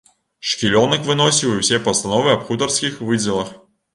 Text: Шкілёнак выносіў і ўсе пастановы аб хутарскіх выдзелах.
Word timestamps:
Шкілёнак 0.51 1.03
выносіў 1.09 1.51
і 1.51 1.59
ўсе 1.59 1.77
пастановы 1.87 2.33
аб 2.37 2.47
хутарскіх 2.47 2.99
выдзелах. 3.11 3.53